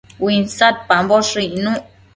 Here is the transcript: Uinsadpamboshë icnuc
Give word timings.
Uinsadpamboshë 0.27 1.47
icnuc 1.49 1.85